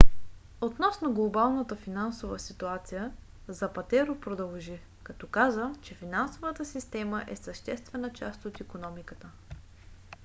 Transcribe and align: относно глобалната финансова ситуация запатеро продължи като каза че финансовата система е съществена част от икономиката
относно 0.61 1.13
глобалната 1.13 1.75
финансова 1.75 2.39
ситуация 2.39 3.11
запатеро 3.47 4.19
продължи 4.19 4.79
като 5.03 5.27
каза 5.27 5.75
че 5.81 5.95
финансовата 5.95 6.65
система 6.65 7.25
е 7.27 7.35
съществена 7.35 8.13
част 8.13 8.45
от 8.45 8.59
икономиката 8.59 9.29